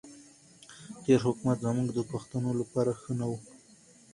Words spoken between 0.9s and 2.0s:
تېر حکومت زموږ